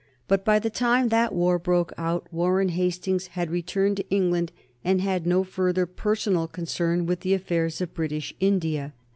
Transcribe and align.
But 0.27 0.43
by 0.43 0.57
the 0.57 0.71
time 0.71 1.09
that 1.09 1.31
war 1.31 1.59
broke 1.59 1.93
out 1.95 2.27
Warren 2.33 2.69
Hastings 2.69 3.27
had 3.37 3.51
returned 3.51 3.97
to 3.97 4.09
England 4.09 4.51
and 4.83 4.99
had 4.99 5.27
no 5.27 5.43
further 5.43 5.85
personal 5.85 6.47
concern 6.47 7.05
with 7.05 7.19
the 7.19 7.35
affairs 7.35 7.81
of 7.81 7.93
British 7.93 8.33
India. 8.39 8.93